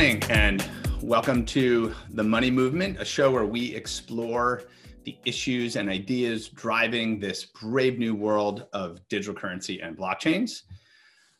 [0.00, 0.66] morning and
[1.02, 4.62] welcome to The Money Movement, a show where we explore
[5.04, 10.62] the issues and ideas driving this brave new world of digital currency and blockchains.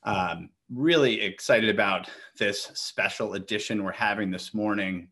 [0.03, 5.09] Um, really excited about this special edition we're having this morning.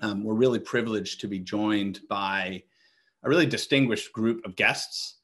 [0.00, 2.64] Um, we're really privileged to be joined by
[3.22, 5.18] a really distinguished group of guests.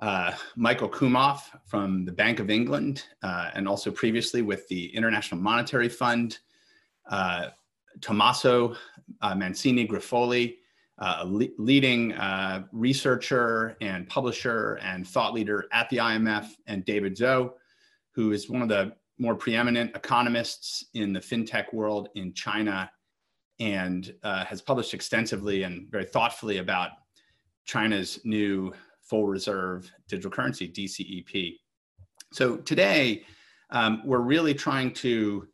[0.00, 5.38] Uh, Michael Kumhof from the Bank of England, uh, and also previously with the International
[5.38, 6.38] Monetary Fund,
[7.10, 7.48] uh,
[8.00, 8.76] Tommaso
[9.20, 10.56] uh, Mancini Griffoli,
[10.98, 16.84] uh, a le leading uh, researcher and publisher and thought leader at the IMF, and
[16.84, 17.52] David Zhou,
[18.14, 22.90] who is one of the more preeminent economists in the fintech world in China
[23.60, 26.90] and uh, has published extensively and very thoughtfully about
[27.64, 31.58] China's new full reserve digital currency, DCEP.
[32.32, 33.24] So today,
[33.70, 35.48] um, we're really trying to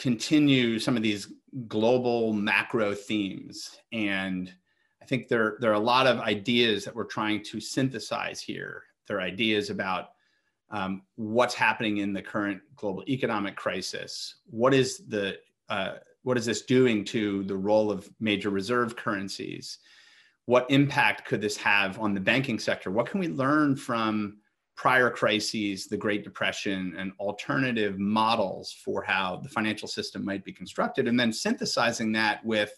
[0.00, 1.32] continue some of these
[1.68, 3.78] global macro themes.
[3.92, 4.52] And
[5.02, 8.84] I think there, there are a lot of ideas that we're trying to synthesize here.
[9.06, 10.12] There are ideas about
[10.70, 14.36] um, what's happening in the current global economic crisis.
[14.46, 19.78] What is the uh, what is this doing to the role of major reserve currencies?
[20.46, 22.90] What impact could this have on the banking sector?
[22.90, 24.38] What can we learn from
[24.80, 30.54] prior crises, the Great Depression, and alternative models for how the financial system might be
[30.54, 32.72] constructed, and then synthesizing that with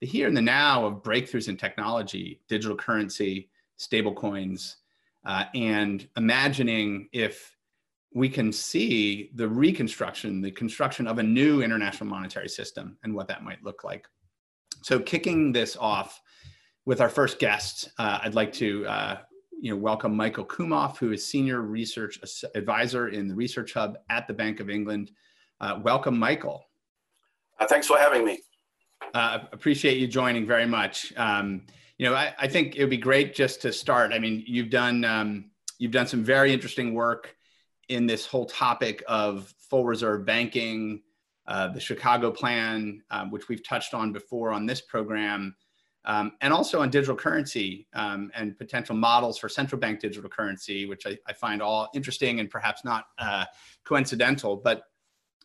[0.00, 4.78] the here and the now of breakthroughs in technology, digital currency, stable coins,
[5.26, 7.54] uh, and imagining if
[8.14, 13.28] we can see the reconstruction, the construction of a new international monetary system and what
[13.28, 14.06] that might look like.
[14.80, 16.18] So kicking this off
[16.86, 19.16] with our first guest, uh, I'd like to uh,
[19.64, 22.18] you know, welcome Michael Kumhof, who is Senior Research
[22.54, 25.10] Advisor in the Research Hub at the Bank of England.
[25.58, 26.66] Uh, welcome, Michael.
[27.58, 28.40] Uh, thanks for having me.
[29.14, 31.14] Uh, appreciate you joining very much.
[31.16, 31.62] Um,
[31.96, 34.12] you know, I, I, think it would be great just to start.
[34.12, 37.34] I mean, you've done um, you've done some very interesting work
[37.88, 41.00] in this whole topic of full reserve banking,
[41.46, 45.56] uh, the Chicago Plan, um, which we've touched on before on this program,
[46.04, 50.86] um, and also on digital currency um, and potential models for central bank digital currency,
[50.86, 53.44] which I, I find all interesting and perhaps not uh,
[53.84, 54.56] coincidental.
[54.56, 54.82] But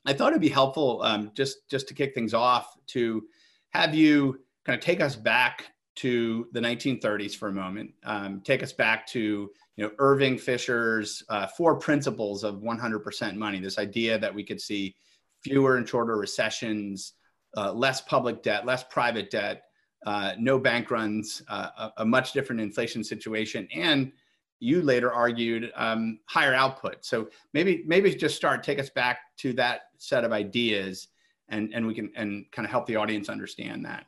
[0.05, 3.23] I thought it'd be helpful um, just just to kick things off to
[3.71, 5.65] have you kind of take us back
[5.95, 7.91] to the 1930s for a moment.
[8.03, 13.59] Um, take us back to you know Irving Fisher's uh, four principles of 100% money.
[13.59, 14.95] This idea that we could see
[15.41, 17.13] fewer and shorter recessions,
[17.55, 19.63] uh, less public debt, less private debt,
[20.05, 24.11] uh, no bank runs, uh, a, a, much different inflation situation, and
[24.59, 27.03] you later argued um, higher output.
[27.05, 31.09] So maybe maybe just start take us back to that set of ideas,
[31.49, 34.05] and and we can and kind of help the audience understand that.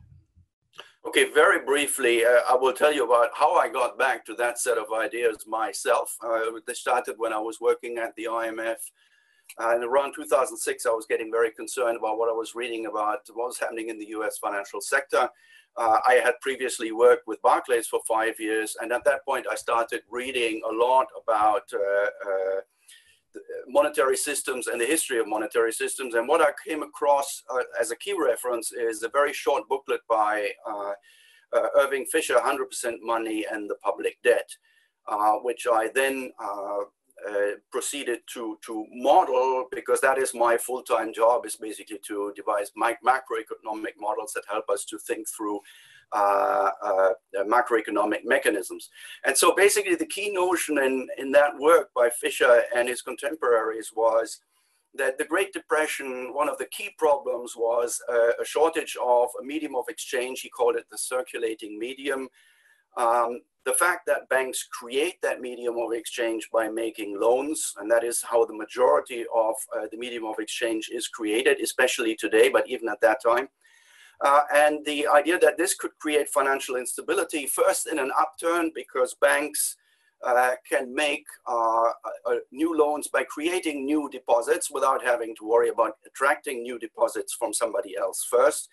[1.06, 4.59] Okay, very briefly, uh, I will tell you about how I got back to that
[4.59, 6.16] set of ideas myself.
[6.23, 8.78] Uh, they started when I was working at the IMF.
[9.59, 13.19] Uh, and around 2006, I was getting very concerned about what I was reading about
[13.34, 15.28] what was happening in the US financial sector.
[15.77, 19.55] Uh, I had previously worked with Barclays for five years, and at that point, I
[19.55, 21.79] started reading a lot about uh,
[22.29, 22.61] uh,
[23.67, 26.15] monetary systems and the history of monetary systems.
[26.15, 30.01] And what I came across uh, as a key reference is a very short booklet
[30.09, 30.93] by uh,
[31.53, 34.49] uh, Irving Fisher, 100% Money and the Public Debt,
[35.07, 36.31] uh, which I then
[37.27, 42.33] uh, uh, proceeded to, to model because that is my full-time job is basically to
[42.35, 45.59] devise macroeconomic models that help us to think through
[46.13, 47.09] uh, uh,
[47.45, 48.89] macroeconomic mechanisms.
[49.25, 53.91] And so basically the key notion in, in that work by Fisher and his contemporaries
[53.95, 54.39] was
[54.95, 59.45] that the Great Depression, one of the key problems was uh, a shortage of a
[59.45, 60.41] medium of exchange.
[60.41, 62.27] He called it the circulating medium.
[62.97, 68.03] Um, the fact that banks create that medium of exchange by making loans, and that
[68.03, 72.67] is how the majority of uh, the medium of exchange is created, especially today, but
[72.67, 73.47] even at that time,
[74.22, 79.16] uh, and the idea that this could create financial instability, first in an upturn, because
[79.16, 79.78] banks
[80.23, 81.90] uh, can make uh,
[82.52, 87.53] new loans by creating new deposits without having to worry about attracting new deposits from
[87.53, 88.69] somebody else first.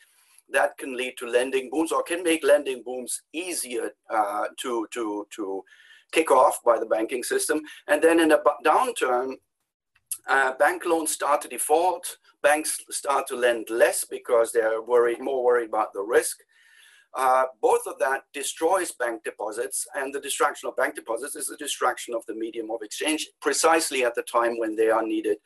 [0.51, 5.27] That can lead to lending booms or can make lending booms easier uh, to, to,
[5.37, 5.63] to
[6.13, 7.61] kick off by the banking system.
[7.87, 9.35] And then in a downturn,
[10.27, 12.19] uh, bank loans start to default.
[12.43, 16.39] Banks start to lend less because they're worried, more worried about the risk.
[17.15, 21.57] Uh, both of that destroys bank deposits, and the destruction of bank deposits is the
[21.57, 25.39] destruction of the medium of exchange precisely at the time when they are needed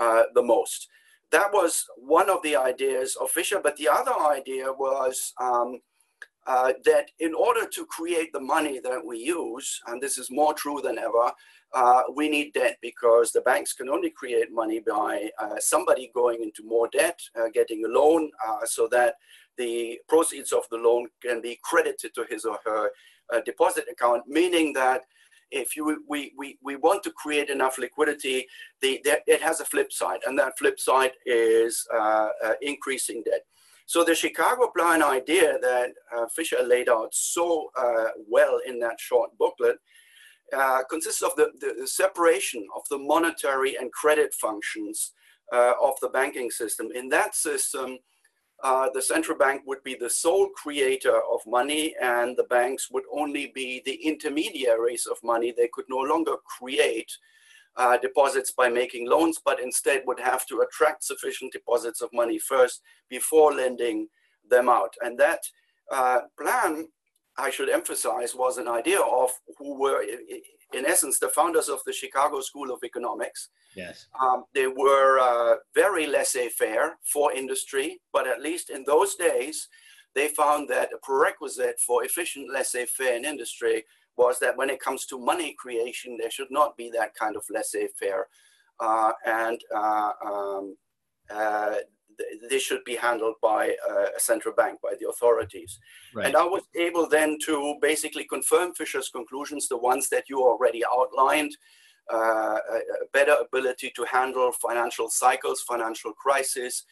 [0.00, 0.88] uh, the most.
[1.34, 5.80] That was one of the ideas of Fisher, but the other idea was um,
[6.46, 10.54] uh, that in order to create the money that we use, and this is more
[10.54, 11.32] true than ever,
[11.74, 16.40] uh, we need debt because the banks can only create money by uh, somebody going
[16.40, 19.14] into more debt, uh, getting a loan, uh, so that
[19.58, 22.90] the proceeds of the loan can be credited to his or her
[23.32, 25.00] uh, deposit account, meaning that
[25.54, 28.46] if you we, we, we want to create enough liquidity,
[28.82, 31.86] the, the, it has a flip side, and that flip side is
[32.60, 33.42] increasing debt.
[33.86, 38.98] So the Chicago Plan idea that uh, Fisher laid out so uh, well in that
[38.98, 39.76] short booklet
[40.56, 45.12] uh, consists of the, the, separation of the monetary and credit functions
[45.52, 46.88] uh, of the banking system.
[46.94, 47.98] In that system,
[48.64, 53.04] uh, the central bank would be the sole creator of money and the banks would
[53.12, 55.52] only be the intermediaries of money.
[55.52, 57.12] They could no longer create
[57.76, 62.38] uh, deposits by making loans, but instead would have to attract sufficient deposits of money
[62.38, 62.80] first
[63.10, 64.08] before lending
[64.48, 64.94] them out.
[65.02, 65.40] And that
[65.92, 66.88] uh, plan,
[67.36, 70.02] I should emphasize, was an idea of who were,
[70.72, 73.48] in essence, the founders of the Chicago School of Economics.
[73.74, 74.06] Yes.
[74.22, 79.68] Um, they were uh, very laissez faire for industry, but at least in those days,
[80.14, 83.84] they found that a prerequisite for efficient laissez faire in industry
[84.16, 87.42] was that when it comes to money creation, there should not be that kind of
[87.50, 88.28] laissez-faire,
[88.80, 90.76] uh, and uh, um,
[91.30, 91.76] uh,
[92.48, 95.78] this should be handled by uh, a central bank, by the authorities.
[96.14, 96.26] Right.
[96.26, 100.82] And I was able then to basically confirm Fisher's conclusions, the ones that you already
[100.84, 101.56] outlined.
[102.12, 106.84] Uh, a, a better ability to handle financial cycles, financial crisis,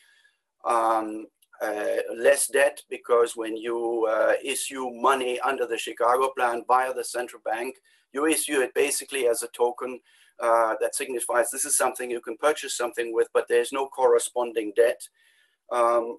[0.65, 1.27] um,
[1.63, 7.05] uh, less debt because when you uh, issue money under the Chicago plan via the
[7.05, 7.77] central bank,
[8.13, 10.01] you issue it basically as a token
[10.43, 14.73] uh, that signifies this is something you can purchase something with, but there's no corresponding
[14.77, 15.01] debt.
[15.71, 16.19] Um,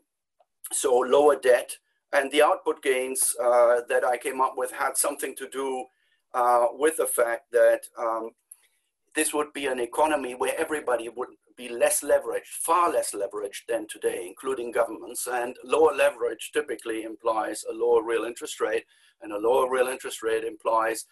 [0.71, 1.77] so lower debt.
[2.13, 5.85] And the output gains uh, that I came up with had something to do
[6.33, 8.31] uh, with the fact that um,
[9.15, 13.87] this would be an economy where everybody would be less leveraged, far less leveraged than
[13.87, 15.27] today, including governments.
[15.31, 18.85] And lower leverage typically implies a lower real interest rate,
[19.21, 21.05] and a lower real interest rate implies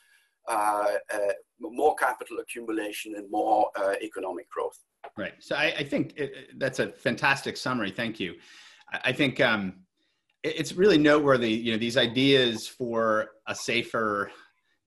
[1.60, 4.78] more capital accumulation and more uh, economic growth.
[5.18, 5.34] Right.
[5.40, 7.92] So I, I think it, that's a fantastic summary.
[7.92, 8.36] Thank you.
[8.92, 9.74] I, I think um,
[10.44, 11.52] it, it's really noteworthy.
[11.52, 14.32] You know, these ideas for a safer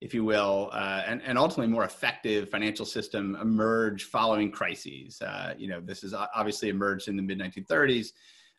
[0.04, 5.22] if you will, uh, and, and ultimately more effective financial system emerge following crises.
[5.22, 8.08] Uh, you know, this has obviously emerged in the mid 1930s.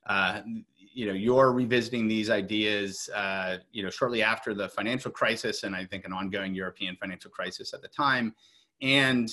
[0.07, 0.41] Uh,
[0.95, 5.75] you know, you're revisiting these ideas, uh, you know, shortly after the financial crisis, and
[5.75, 8.33] I think an ongoing European financial crisis at the time.
[8.81, 9.29] And,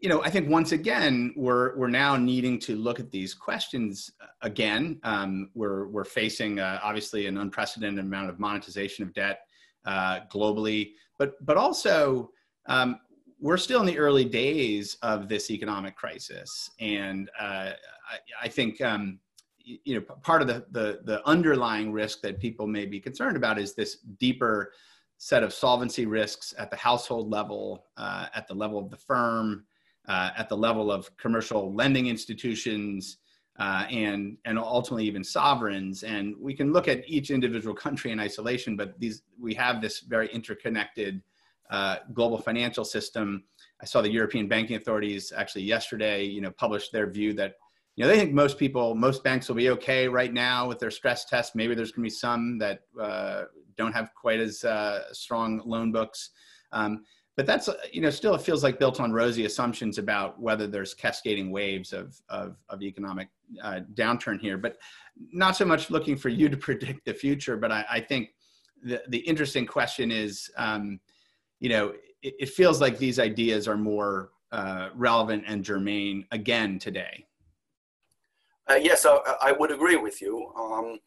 [0.00, 4.10] you know, I think once again, we're, we're now needing to look at these questions
[4.42, 4.98] again.
[5.04, 9.40] Um, we're, we're facing uh, obviously an unprecedented amount of monetization of debt
[9.84, 12.30] uh, globally but but also
[12.66, 13.00] um,
[13.40, 17.72] we're still in the early days of this economic crisis, and uh,
[18.10, 19.20] I, I, think um,
[19.84, 23.58] you know part of the, the the underlying risk that people may be concerned about
[23.58, 24.72] is this deeper
[25.18, 29.64] set of solvency risks at the household level, uh, at the level of the firm,
[30.06, 33.18] uh, at the level of commercial lending institutions.
[33.60, 36.04] Uh, and and ultimately even sovereigns.
[36.04, 39.98] And we can look at each individual country in isolation, but these we have this
[39.98, 41.20] very interconnected
[41.70, 43.42] uh, global financial system.
[43.82, 47.54] I saw the European banking authorities actually yesterday, you know, published their view that
[47.98, 50.90] you know they think most people, most banks will be okay right now with their
[50.90, 51.56] stress test.
[51.56, 55.90] Maybe there's going to be some that uh, don't have quite as uh, strong loan
[55.90, 56.30] books.
[56.70, 57.02] Um,
[57.36, 60.94] but that's you know still it feels like built on rosy assumptions about whether there's
[60.94, 63.30] cascading waves of of, of economic
[63.62, 64.76] uh, downturn here but
[65.32, 68.30] not so much looking for you to predict the future but i, I think
[68.82, 70.98] the, the interesting question is um,
[71.60, 76.80] you know it, it, feels like these ideas are more uh, relevant and germane again
[76.80, 77.24] today
[78.70, 80.52] uh, yes I, I, would agree with you.
[80.56, 80.98] Um,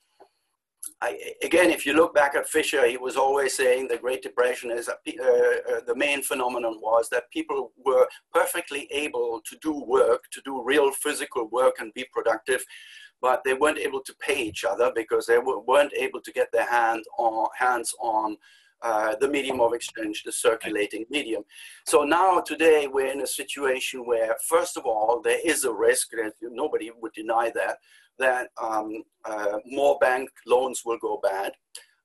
[1.01, 4.71] I, again, if you look back at Fisher, he was always saying the Great Depression
[4.71, 10.23] is uh, uh, the main phenomenon was that people were perfectly able to do work,
[10.31, 12.63] to do real physical work and be productive,
[13.21, 16.69] but they weren't able to pay each other because they weren't able to get their
[16.69, 18.37] hand on, hands on
[18.81, 21.43] uh, the medium of exchange, the circulating medium.
[21.85, 26.11] So now today we're in a situation where, first of all, there is a risk
[26.11, 27.77] that nobody would deny that
[28.19, 31.53] that um, uh, more bank loans will go bad.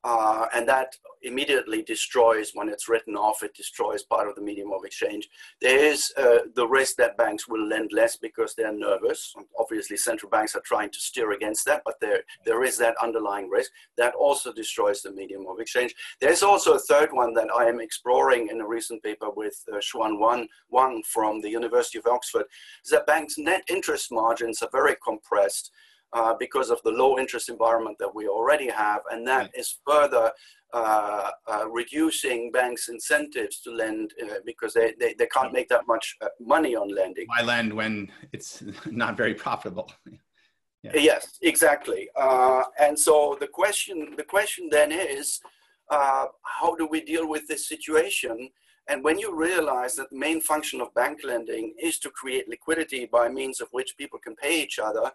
[0.06, 4.72] Uh, and that immediately destroys, when it's written off, it destroys part of the medium
[4.72, 5.28] of exchange.
[5.60, 9.34] There is uh, the risk that banks will lend less because they're nervous.
[9.58, 13.50] Obviously, central banks are trying to steer against that, but there, there is that underlying
[13.50, 13.72] risk.
[13.96, 15.92] That also destroys the medium of exchange.
[16.20, 19.78] There's also a third one that I am exploring in a recent paper with uh,
[19.78, 22.44] Xuan Wang, Wang from the University of Oxford,
[22.84, 25.72] is that banks' net interest margins are very compressed
[26.12, 30.32] uh, because of the low interest environment that we already have, and that is further
[30.72, 35.86] uh, uh, reducing banks' incentives to lend uh, because they, they, they can't make that
[35.86, 37.26] much uh, money on lending.
[37.28, 39.92] Why lend when it's not very profitable?
[40.82, 40.90] yeah.
[40.94, 42.08] Yes, exactly.
[42.16, 45.40] Uh, and so the question the question then is,
[45.88, 48.50] how do we deal with this situation?
[48.88, 53.06] And when you realize that the main function of bank lending is to create liquidity
[53.06, 55.10] by means of which people can pay each other,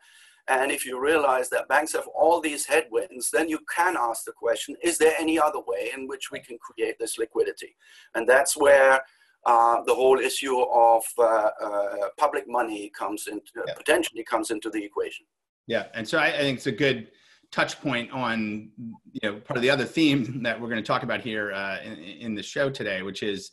[0.47, 4.31] and if you realize that banks have all these headwinds, then you can ask the
[4.31, 7.75] question, is there any other way in which we can create this liquidity?
[8.15, 9.01] And that's where
[9.45, 13.73] uh, the whole issue of uh, uh, public money comes into, yeah.
[13.75, 15.25] potentially comes into the equation.
[15.67, 17.09] Yeah, and so I, I, think it's a good
[17.51, 18.69] touch point on,
[19.11, 21.79] you know, part of the other theme that we're going to talk about here uh,
[21.83, 23.51] in, in the show today, which is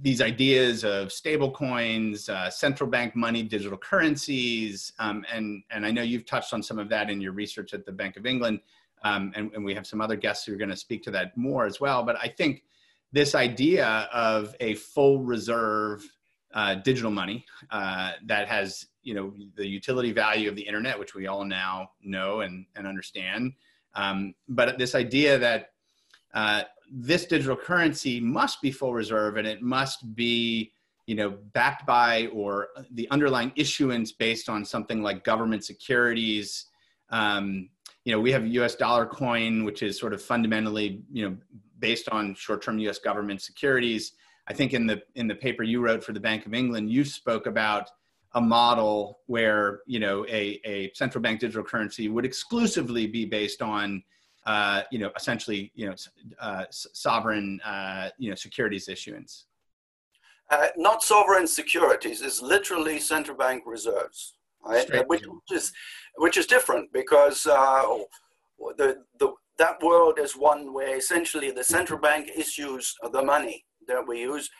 [0.00, 5.90] these ideas of stable coins, uh, central bank money, digital currencies, um, and, and I
[5.90, 8.60] know you've touched on some of that in your research at the Bank of England,
[9.04, 11.36] um, and, and we have some other guests who are going to speak to that
[11.36, 12.02] more as well.
[12.02, 12.62] But I think
[13.12, 16.04] this idea of a full reserve
[16.54, 21.14] uh, digital money uh, that has you know the utility value of the internet, which
[21.14, 23.52] we all now know and, and understand,
[23.94, 25.73] um, but this idea that
[26.34, 30.72] uh, this digital currency must be full reserve and it must be
[31.06, 36.66] you know backed by or the underlying issuance based on something like government securities.
[37.10, 37.70] Um,
[38.04, 41.36] you know we have us dollar coin which is sort of fundamentally you know
[41.78, 44.12] based on short-term us government securities.
[44.46, 47.04] I think in the in the paper you wrote for the bank of england you
[47.04, 47.88] spoke about
[48.34, 53.62] a model where you know a, a central bank digital currency would exclusively be based
[53.62, 54.02] on
[54.46, 55.94] uh, you know, essentially, you know,
[56.40, 59.46] uh, sovereign, uh, you know, securities issuance?
[60.50, 62.20] Uh, not sovereign securities.
[62.20, 64.34] It's literally central bank reserves,
[64.64, 64.86] right?
[65.08, 65.72] Which, which, is
[66.16, 67.84] which is different because uh,
[68.76, 74.06] the the that world is one where essentially the central bank issues the money that
[74.06, 74.50] we use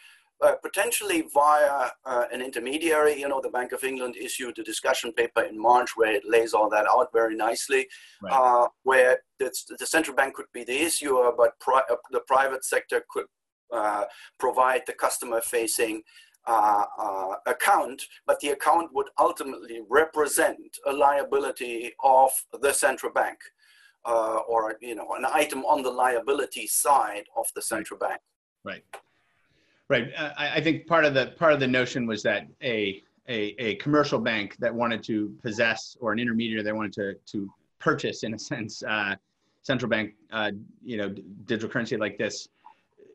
[0.40, 3.18] uh, potentially via uh, an intermediary.
[3.18, 6.52] You know, the Bank of England issued a discussion paper in March where it lays
[6.52, 7.86] all that out very nicely,
[8.20, 8.32] right.
[8.32, 13.04] uh, where the central bank could be the issuer, but pri uh, the private sector
[13.08, 13.26] could
[13.72, 14.04] uh,
[14.38, 16.02] provide the customer facing
[16.46, 16.84] uh,
[17.46, 23.38] account, but the account would ultimately represent a liability of the central bank.
[24.52, 28.10] or you know an item on the liability side of the central right.
[28.10, 28.20] bank.
[28.64, 28.84] Right.
[29.88, 30.10] Right.
[30.16, 33.54] Uh, I, I think part of the part of the notion was that a, a
[33.58, 38.22] a commercial bank that wanted to possess or an intermediary that wanted to to purchase,
[38.22, 39.14] in a sense, uh,
[39.62, 41.14] central bank, uh, you know,
[41.44, 42.48] digital currency like this,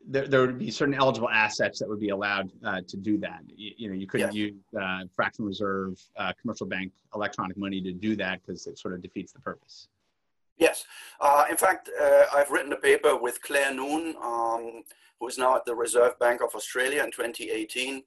[0.08, 3.42] there, there would be certain eligible assets that would be allowed uh, to do that.
[3.48, 7.92] You, you know, you couldn't use uh, fractional reserve uh, commercial bank electronic money to
[7.92, 9.88] do that because it sort of defeats the purpose.
[10.60, 10.86] Yes.
[11.22, 14.84] Uh, in fact, uh, I've written a paper with Clare Noone, um,
[15.20, 18.04] who is now at the Reserve Bank of Australia in 2018,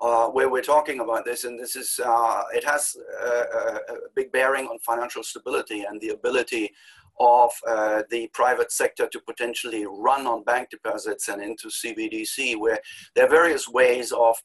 [0.00, 1.44] uh, where we're talking about this.
[1.44, 3.78] And this is, uh, it has a, a,
[4.14, 6.72] big bearing on financial stability and the ability
[7.20, 12.80] of uh, the private sector to potentially run on bank deposits and into CBDC, where
[13.14, 14.36] there are various ways of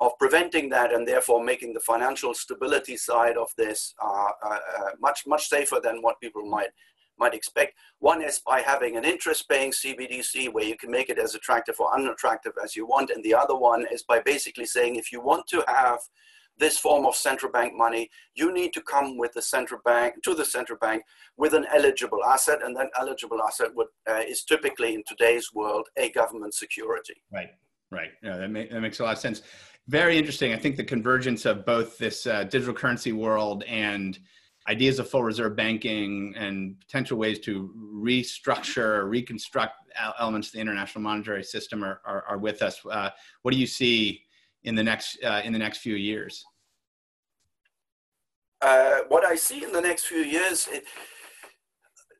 [0.00, 4.90] of preventing that and therefore making the financial stability side of this uh, uh, uh
[5.00, 6.68] much much safer than what people might
[7.18, 7.74] might expect.
[7.98, 11.76] One is by having an interest paying CBDC where you can make it as attractive
[11.78, 13.10] or unattractive as you want.
[13.10, 16.00] And the other one is by basically saying if you want to have
[16.58, 20.34] this form of central bank money, you need to come with the central bank to
[20.34, 21.02] the central bank
[21.36, 25.88] with an eligible asset, and that eligible asset would, uh, is typically in today's world
[25.96, 27.14] a government security.
[27.32, 27.50] Right,
[27.90, 28.10] right.
[28.22, 29.42] Yeah, that, that makes a lot of sense.
[29.86, 30.52] Very interesting.
[30.52, 34.18] I think the convergence of both this uh, digital currency world and
[34.68, 39.74] ideas of full reserve banking and potential ways to restructure, reconstruct
[40.18, 42.80] elements of the international monetary system are, are, are with us.
[42.90, 43.10] Uh,
[43.42, 44.22] what do you see
[44.64, 46.44] in the next uh, in the next few years?
[48.60, 50.84] Uh, what I see in the next few years, it,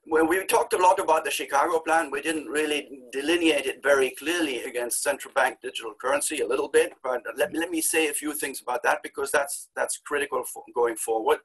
[0.05, 4.11] when we talked a lot about the Chicago plan, we didn't really delineate it very
[4.11, 6.93] clearly against central bank digital currency a little bit.
[7.03, 10.63] But let, let me say a few things about that because that's that's critical for
[10.75, 11.41] going forward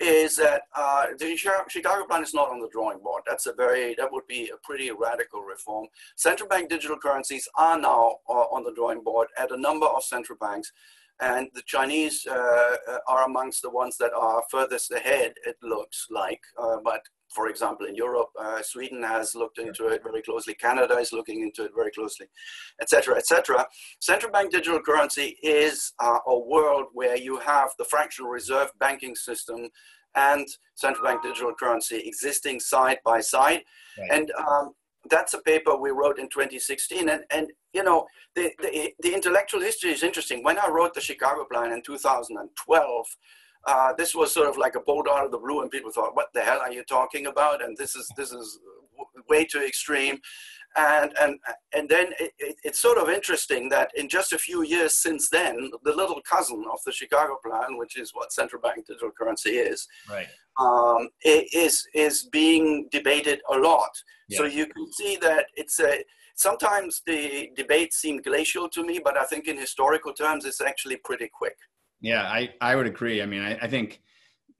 [0.00, 3.22] is that uh, the Chicago plan is not on the drawing board.
[3.26, 5.88] That's a very, that would be a pretty radical reform.
[6.16, 10.04] Central bank digital currencies are now uh, on the drawing board at a number of
[10.04, 10.72] central banks.
[11.20, 16.06] And the Chinese uh, uh are amongst the ones that are furthest ahead, it looks
[16.10, 16.40] like.
[16.56, 17.02] Uh, but
[17.38, 20.54] for example, in Europe, uh, Sweden has looked into it very closely.
[20.54, 22.26] Canada is looking into it very closely,
[22.82, 23.64] etc., etc.
[24.00, 29.14] Central bank digital currency is uh, a world where you have the fractional reserve banking
[29.14, 29.68] system
[30.16, 33.62] and central bank digital currency existing side by side.
[33.96, 34.10] Right.
[34.10, 34.72] And um,
[35.08, 37.08] that's a paper we wrote in 2016.
[37.08, 40.42] And, and you know, the, the, the intellectual history is interesting.
[40.42, 43.06] When I wrote the Chicago Plan in 2012,
[43.68, 46.16] uh, this was sort of like a bolt out of the blue, and people thought,
[46.16, 48.58] "What the hell are you talking about?" And this is this is
[49.28, 50.18] way too extreme.
[50.76, 51.38] And and
[51.74, 55.28] and then it, it, it's sort of interesting that in just a few years since
[55.28, 59.56] then, the little cousin of the Chicago Plan, which is what central bank digital currency
[59.72, 63.90] is, right, um, is is being debated a lot.
[64.28, 64.38] Yeah.
[64.38, 66.04] So you can see that it's a
[66.36, 70.96] sometimes the debates seem glacial to me, but I think in historical terms, it's actually
[70.96, 71.56] pretty quick.
[72.00, 73.22] Yeah, I, I would agree.
[73.22, 74.02] I mean, I, I think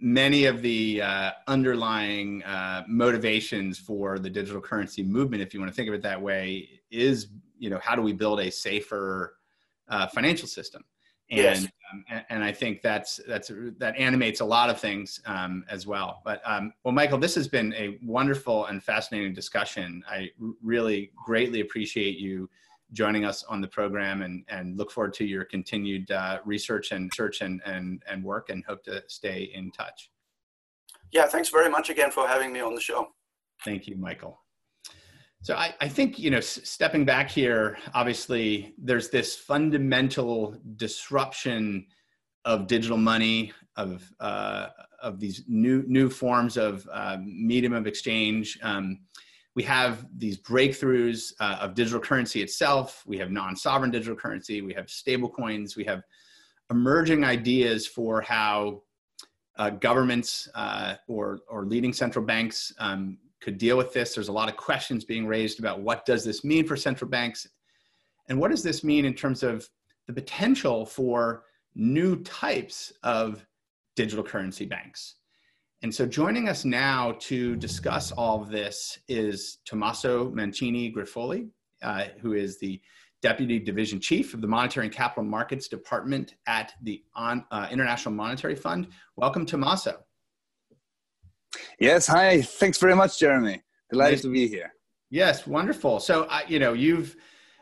[0.00, 5.70] many of the uh, underlying uh, motivations for the digital currency movement, if you want
[5.70, 7.28] to think of it that way, is
[7.58, 9.36] you know how do we build a safer
[9.88, 10.84] uh, financial system?
[11.30, 11.64] And, yes.
[11.92, 15.86] um, and, and I think that's that's that animates a lot of things um, as
[15.86, 16.22] well.
[16.24, 20.02] But um, well, Michael, this has been a wonderful and fascinating discussion.
[20.08, 20.30] I
[20.62, 22.48] really greatly appreciate you
[22.92, 27.10] joining us on the program and, and look forward to your continued uh, research and
[27.14, 30.10] search and, and, and work and hope to stay in touch.
[31.12, 33.08] Yeah, thanks very much again for having me on the show.
[33.64, 34.40] Thank you, Michael.
[35.42, 41.86] So I, I think, you know, s- stepping back here, obviously there's this fundamental disruption
[42.44, 44.68] of digital money, of, uh,
[45.02, 48.58] of these new, new forms of uh, medium of exchange.
[48.62, 49.00] Um,
[49.58, 53.02] we have these breakthroughs uh, of digital currency itself.
[53.08, 54.62] We have non-sovereign digital currency.
[54.62, 55.74] We have stable coins.
[55.74, 56.04] We have
[56.70, 58.82] emerging ideas for how
[59.56, 64.14] uh, governments uh, or, or leading central banks um, could deal with this.
[64.14, 67.44] There's a lot of questions being raised about what does this mean for central banks?
[68.28, 69.68] And what does this mean in terms of
[70.06, 71.42] the potential for
[71.74, 73.44] new types of
[73.96, 75.16] digital currency banks?
[75.82, 81.48] And so joining us now to discuss all of this is Tommaso Mancini Griffoli,
[81.82, 82.80] uh, who is the
[83.22, 88.12] Deputy Division Chief of the Monetary and Capital Markets Department at the On, uh, International
[88.12, 88.88] Monetary Fund.
[89.16, 90.00] Welcome, Tommaso.
[91.78, 92.42] Yes, hi.
[92.42, 93.62] Thanks very much, Jeremy.
[93.90, 94.22] Delighted nice.
[94.22, 94.74] to be here.
[95.10, 96.00] Yes, wonderful.
[96.00, 97.14] So, uh, you know, you've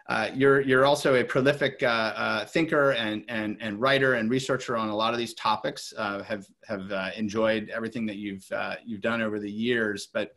[0.09, 4.77] uh, you're you're also a prolific uh, uh, thinker and, and and writer and researcher
[4.77, 5.93] on a lot of these topics.
[5.97, 10.37] Uh, have have uh, enjoyed everything that you've uh, you've done over the years, but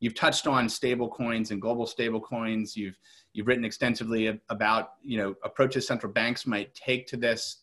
[0.00, 2.76] you've touched on stable coins and global stable coins.
[2.76, 2.98] You've
[3.32, 7.62] you've written extensively about you know approaches central banks might take to this,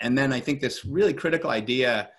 [0.00, 2.10] and then I think this really critical idea.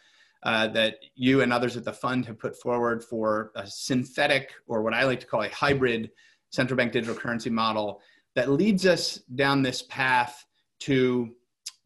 [0.43, 4.93] that you and others at the fund have put forward for a synthetic, or what
[4.93, 6.11] I like to call a hybrid
[6.51, 8.01] central bank digital currency model
[8.35, 10.45] that leads us down this path
[10.79, 11.33] to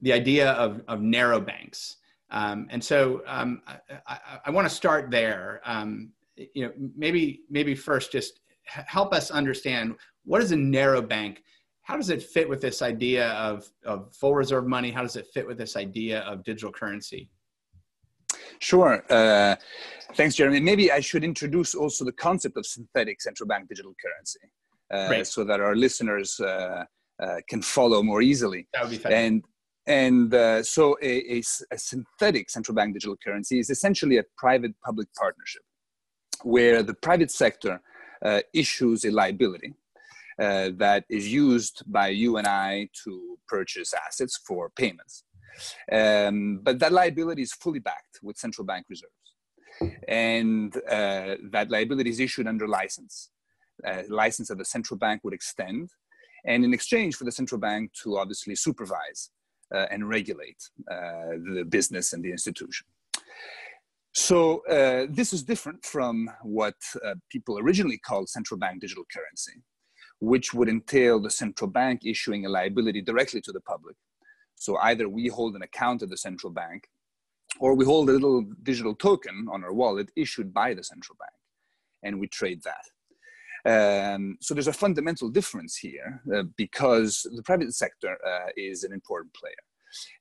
[0.02, 1.98] the idea of, of narrow banks.
[2.32, 5.62] Um, and so um, I, I, I want to start there.
[5.64, 11.44] Um, you know, maybe maybe first just help us understand what is a narrow bank.
[11.82, 14.92] How does it fit with this idea of, of full reserve money?
[14.92, 17.30] How does it fit with this idea of digital currency?
[18.60, 19.04] Sure.
[19.10, 19.56] Uh,
[20.14, 20.60] thanks, Jeremy.
[20.60, 24.40] Maybe I should introduce also the concept of synthetic central bank digital currency
[24.92, 26.86] uh, so that our listeners uh,
[27.22, 28.68] uh, can follow more easily.
[28.74, 29.26] That would be fantastic.
[29.26, 29.44] And
[29.88, 34.74] and uh, so a, a, a, synthetic central bank digital currency is essentially a private
[34.86, 35.64] public partnership
[36.44, 37.82] where the private sector
[38.24, 39.74] uh, issues a liability
[40.40, 45.24] uh, that is used by you and I to purchase assets for payments.
[45.92, 49.14] Um, but that liability is fully backed with central bank reserves.
[50.08, 53.32] And that liability is issued under license
[54.10, 55.90] license that the central bank would extend,
[56.46, 59.32] and in exchange for the central bank to obviously supervise
[59.74, 62.88] uh, and regulate uh, the business and the institution.
[64.14, 69.62] So uh, this is different from what uh, people originally called central bank digital currency,
[70.20, 73.96] which would entail the central bank issuing a liability directly to the public.
[74.56, 76.88] So either we hold an account at the central bank,
[77.60, 81.38] or we hold a little digital token on our wallet issued by the central bank,
[82.04, 82.86] and we trade that.
[83.66, 88.94] Um, so there's a fundamental difference here uh, because the private sector uh, is an
[88.94, 89.54] important player.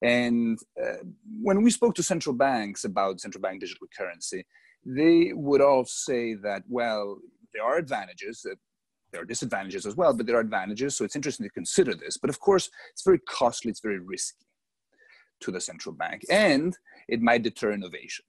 [0.03, 1.05] And uh,
[1.41, 4.47] when we spoke to central banks about central bank digital currency,
[4.85, 7.19] they would all say that, well,
[7.53, 8.57] there are advantages, that
[9.13, 10.97] there are disadvantages as well, but there are advantages.
[10.97, 12.17] So it's interesting to consider this.
[12.17, 14.47] But of course, it's very costly, it's very risky
[15.41, 16.77] to the central bank, and
[17.09, 18.25] it might deter innovation.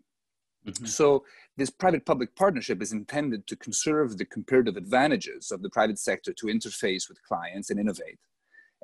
[0.68, 0.86] Mm-hmm.
[0.86, 1.24] So
[1.58, 6.48] this private-public partnership is intended to conserve the comparative advantages of the private sector to
[6.48, 8.20] interface with clients and innovate,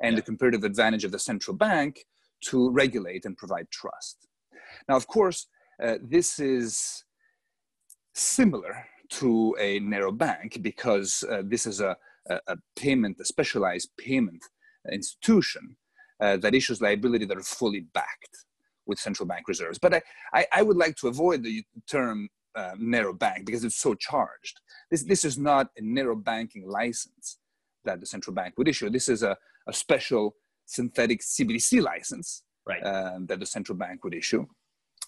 [0.02, 0.20] and yeah.
[0.20, 2.06] the comparative advantage of the central bank
[2.46, 4.28] to regulate and provide trust.
[4.88, 5.48] Now, of course,
[5.84, 7.04] uh, this is
[8.14, 11.96] similar to a narrow bank because uh, this is a,
[12.30, 14.44] a, a, payment, a specialized payment
[14.92, 15.76] institution
[16.22, 18.46] uh, that issues liability that are fully backed
[18.88, 19.80] with central bank reserves.
[19.80, 20.02] But I,
[20.34, 24.60] I, I would like to avoid the term uh, narrow bank because it's so charged.
[24.90, 27.38] This, this is not a narrow banking license
[27.84, 28.90] that the central bank would issue.
[28.90, 32.82] This is a, a special synthetic CBDC license right.
[32.82, 34.46] Um, that the central bank would issue.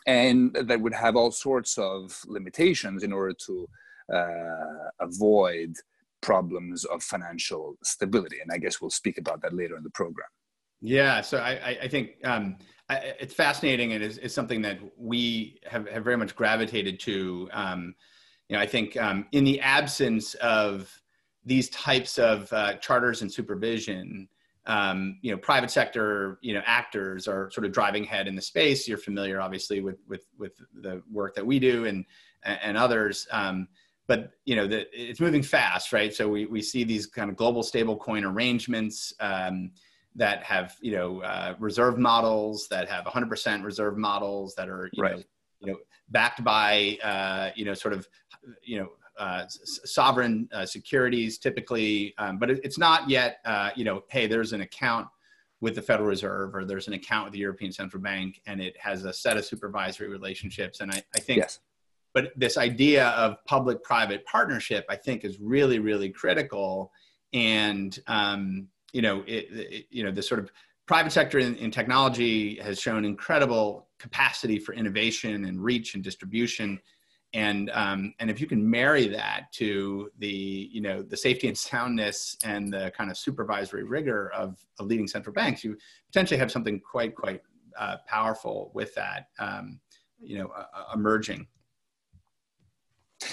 [0.05, 3.67] And that would have all sorts of limitations in order to
[4.13, 5.75] uh, avoid
[6.21, 8.37] problems of financial stability.
[8.41, 10.27] And I guess we'll speak about that later in the program.
[10.81, 12.57] Yeah, so I, I think um,
[12.89, 17.49] I, it's fascinating and is, is something that we have, have very much gravitated to.
[17.51, 17.95] Um,
[18.47, 20.89] you know, I think um, in the absence of
[21.43, 24.29] these types of uh, charters and supervision,
[24.67, 28.41] um, you know, private sector, you know, actors are sort of driving head in the
[28.41, 28.87] space.
[28.87, 32.05] You're familiar, obviously, with with with the work that we do and
[32.43, 33.27] and others.
[33.31, 33.67] Um,
[34.07, 36.13] but you know, the, it's moving fast, right?
[36.13, 39.13] So we we see these kind of global stablecoin arrangements.
[39.21, 39.71] Um,
[40.17, 45.03] that have you know uh, reserve models that have 100% reserve models that are you
[45.03, 45.17] right.
[45.17, 45.23] know
[45.59, 45.77] you know
[46.09, 48.07] backed by uh, you know sort of
[48.63, 53.85] you know uh, sovereign uh, securities typically, um, but it, it's not yet uh, you
[53.85, 55.07] know hey there's an account
[55.59, 58.75] with the Federal Reserve or there's an account with the European Central Bank and it
[58.79, 61.39] has a set of supervisory relationships and I, I think.
[61.39, 61.59] Yes.
[62.13, 66.91] But this idea of public-private partnership, I think, is really, really critical.
[67.33, 70.51] And um, you know, it, it, you know, the sort of
[70.87, 76.79] private sector in, in, technology has shown incredible capacity for innovation and reach and distribution.
[77.35, 80.27] And, um, and if you can marry that to the,
[80.71, 85.07] you know, the safety and soundness and the kind of supervisory rigor of, of leading
[85.07, 87.41] central banks, you potentially have something quite, quite
[87.79, 89.79] uh, powerful with that, um,
[90.19, 91.45] you know, uh, emerging.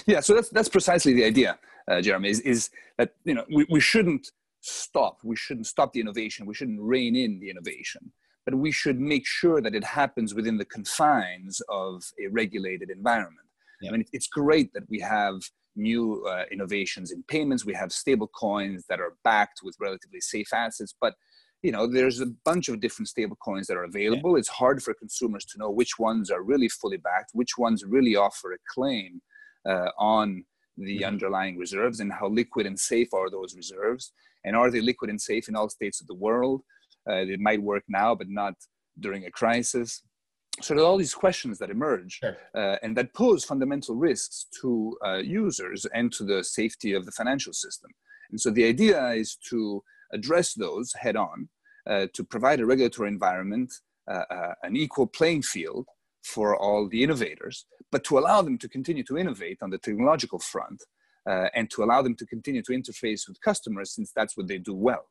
[0.04, 3.66] Yeah, so that's, that's precisely the idea, uh, Jeremy, is, is that, you know, we,
[3.70, 4.30] we shouldn't
[4.64, 5.18] stop.
[5.22, 6.46] We shouldn't stop the innovation.
[6.46, 8.12] We shouldn't rein in the innovation.
[8.44, 13.48] But we should make sure that it happens within the confines of a regulated environment.
[13.80, 13.90] Yeah.
[13.90, 15.40] I mean, it's great that we have
[15.76, 17.64] new uh, innovations in payments.
[17.64, 20.94] We have stable coins that are backed with relatively safe assets.
[21.00, 21.14] But
[21.62, 24.32] you know, there's a bunch of different stable coins that are available.
[24.32, 24.40] Yeah.
[24.40, 28.16] It's hard for consumers to know which ones are really fully backed, which ones really
[28.16, 29.22] offer a claim
[29.66, 30.44] uh, on
[30.76, 31.06] the mm-hmm.
[31.06, 34.12] underlying reserves, and how liquid and safe are those reserves
[34.44, 36.62] and are they liquid and safe in all states of the world?
[37.08, 38.54] Uh, it might work now, but not
[39.00, 40.02] during a crisis.
[40.62, 42.36] So there are all these questions that emerge sure.
[42.54, 47.12] uh, and that pose fundamental risks to uh, users and to the safety of the
[47.12, 47.90] financial system.
[48.30, 51.48] And so the idea is to address those head on,
[51.88, 53.72] uh, to provide a regulatory environment,
[54.10, 55.86] uh, uh, an equal playing field
[56.22, 60.38] for all the innovators, but to allow them to continue to innovate on the technological
[60.38, 60.82] front
[61.28, 64.58] uh, and to allow them to continue to interface with customers since that's what they
[64.58, 65.06] do well.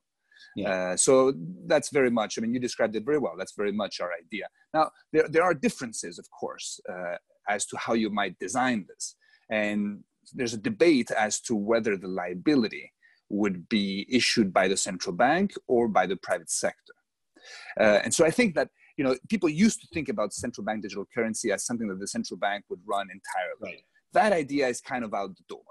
[0.56, 0.70] Yeah.
[0.70, 1.34] Uh, so
[1.66, 3.34] that's very much, I mean, you described it very well.
[3.38, 4.48] That's very much our idea.
[4.74, 7.16] Now, there, there are differences, of course, uh,
[7.50, 9.16] as to how you might design this.
[9.50, 12.92] And there's a debate as to whether the liability
[13.30, 16.94] would be issued by the central bank or by the private sector.
[17.80, 20.84] Uh, and so I think that you know people used to think about central bank
[20.84, 23.76] digital currency as something that the central bank would run entirely.
[23.76, 23.84] Right.
[24.14, 25.64] That idea is kind of out the door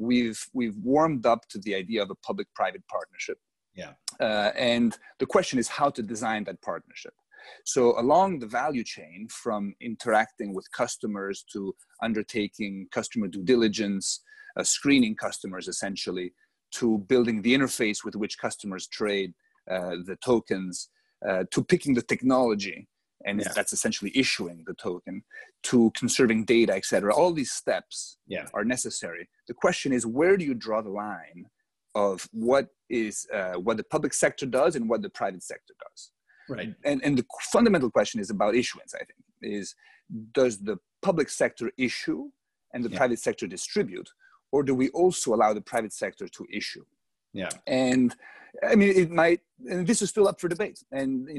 [0.00, 3.38] we've we've warmed up to the idea of a public-private partnership.
[3.74, 3.92] Yeah.
[4.18, 7.14] Uh, and the question is how to design that partnership.
[7.64, 14.22] So along the value chain, from interacting with customers to undertaking customer due diligence,
[14.56, 16.32] uh, screening customers essentially,
[16.72, 19.32] to building the interface with which customers trade
[19.70, 20.88] uh, the tokens,
[21.28, 22.88] uh, to picking the technology
[23.26, 23.52] and yeah.
[23.54, 25.22] that's essentially issuing the token
[25.62, 28.46] to conserving data etc all these steps yeah.
[28.54, 29.28] are necessary.
[29.48, 31.46] The question is where do you draw the line
[31.94, 36.10] of what is uh, what the public sector does and what the private sector does?
[36.48, 36.74] Right.
[36.84, 39.74] And and the fundamental question is about issuance i think is
[40.32, 42.30] does the public sector issue
[42.74, 42.98] and the yeah.
[42.98, 44.08] private sector distribute
[44.52, 46.84] or do we also allow the private sector to issue?
[47.32, 47.50] Yeah.
[47.66, 48.14] And
[48.68, 50.82] i mean it might and this is still up for debate.
[50.90, 51.38] And you know